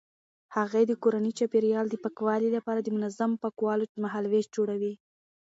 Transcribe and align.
هغې 0.55 0.81
د 0.87 0.91
کورني 1.03 1.31
چاپیریال 1.39 1.85
د 1.89 1.95
پاکوالي 2.03 2.49
لپاره 2.57 2.79
د 2.81 2.87
منظمو 2.97 3.39
پاکولو 3.43 3.85
مهالویش 4.03 4.45
جوړوي. 4.55 4.93